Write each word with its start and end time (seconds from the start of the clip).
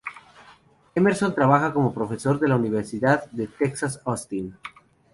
Emerson 0.95 1.35
trabaja 1.35 1.73
como 1.75 1.93
profesor 1.93 2.39
en 2.41 2.49
la 2.49 2.55
Universidad 2.55 3.29
de 3.29 3.45
Texas, 3.45 4.01
Austin. 4.03 4.57